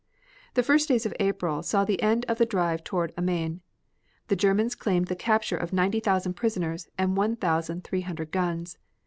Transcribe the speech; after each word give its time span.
The 0.55 0.63
first 0.63 0.87
days 0.87 1.05
of 1.05 1.13
April 1.19 1.61
saw 1.61 1.85
the 1.85 2.01
end 2.01 2.25
of 2.27 2.39
the 2.39 2.45
drive 2.47 2.83
toward 2.83 3.13
Amiens. 3.19 3.59
The 4.29 4.35
Germans 4.35 4.73
claimed 4.73 5.09
the 5.09 5.15
capture 5.15 5.57
of 5.57 5.73
ninety 5.73 5.99
thousand 5.99 6.33
prisoners 6.33 6.89
and 6.97 7.15
one 7.15 7.35
thousand 7.35 7.83
three 7.83 8.01
hundred 8.01 8.31
guns. 8.31 8.79